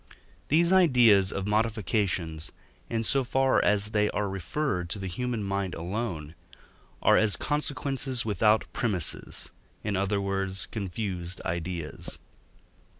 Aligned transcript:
These 0.47 0.73
ideas 0.73 1.31
of 1.31 1.45
modifications, 1.47 2.51
in 2.89 3.03
so 3.03 3.23
far 3.23 3.63
as 3.63 3.91
they 3.91 4.09
are 4.09 4.27
referred 4.27 4.89
to 4.89 4.97
the 4.97 5.05
human 5.05 5.43
mind 5.43 5.75
alone, 5.75 6.33
are 7.03 7.17
as 7.17 7.35
consequences 7.35 8.25
without 8.25 8.65
premisses, 8.73 9.51
in 9.83 9.95
other 9.95 10.19
words, 10.19 10.65
confused 10.71 11.39
ideas. 11.45 12.17